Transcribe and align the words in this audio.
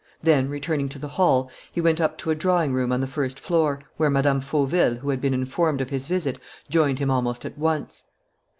Then, 0.23 0.49
returning 0.49 0.89
to 0.89 0.97
the 0.97 1.09
hall, 1.09 1.51
he 1.71 1.79
went 1.79 2.01
up 2.01 2.17
to 2.17 2.31
a 2.31 2.35
drawing 2.35 2.73
room 2.73 2.91
on 2.91 3.01
the 3.01 3.05
first 3.05 3.39
floor, 3.39 3.83
where 3.97 4.09
Mme. 4.09 4.39
Fauville, 4.39 4.95
who 4.95 5.11
had 5.11 5.21
been 5.21 5.35
informed 5.35 5.79
of 5.79 5.91
his 5.91 6.07
visit, 6.07 6.39
joined 6.71 6.97
him 6.97 7.11
almost 7.11 7.45
at 7.45 7.55
once. 7.55 8.05